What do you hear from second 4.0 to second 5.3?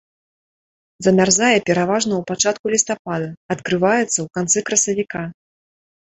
ў канцы красавіка.